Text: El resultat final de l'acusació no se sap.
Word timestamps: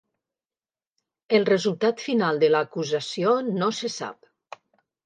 El 1.39 1.45
resultat 1.51 2.03
final 2.07 2.43
de 2.45 2.51
l'acusació 2.55 3.39
no 3.53 3.73
se 3.83 3.95
sap. 4.01 4.61